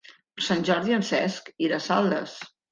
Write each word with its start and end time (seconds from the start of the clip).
Per 0.37 0.45
Sant 0.45 0.65
Jordi 0.69 0.95
en 0.97 1.05
Cesc 1.11 1.53
irà 1.69 1.81
a 1.83 1.87
Saldes. 1.91 2.37